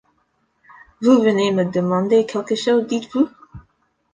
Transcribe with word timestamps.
Vous 1.03 1.21
venez 1.21 1.51
me 1.51 1.63
demander 1.63 2.25
quelque 2.25 2.55
chose, 2.55 2.87
dites-vous? 2.87 3.29